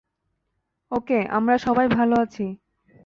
ওকে 0.91 1.19
আমরা 1.31 1.55
সবাই 1.57 1.87
ভাল 1.89 2.09
আছি। 2.21 2.45